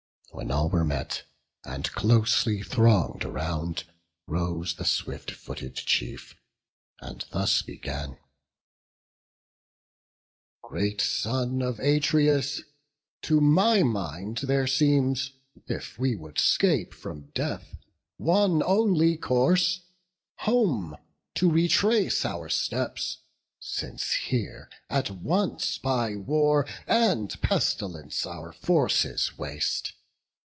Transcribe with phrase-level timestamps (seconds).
[0.33, 1.23] When all were met,
[1.65, 3.83] and closely throng'd around,
[4.27, 6.37] Rose the swift footed chief,
[7.01, 8.17] and thus began:
[10.63, 12.61] "Great son of Atreus,
[13.23, 15.33] to my mind there seems,
[15.67, 17.75] If we would 'scape from death,
[18.15, 19.81] one only course,
[20.39, 20.95] Home
[21.35, 23.17] to retrace our steps:
[23.59, 29.91] since here at once By war and pestilence our forces waste.